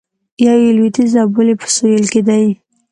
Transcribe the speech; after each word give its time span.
یو 0.45 0.57
یې 0.65 0.71
لویدیځ 0.77 1.11
او 1.21 1.27
بل 1.35 1.47
یې 1.51 1.55
په 1.61 1.67
سویل 1.75 2.05
کې 2.11 2.21
دی. 2.27 2.45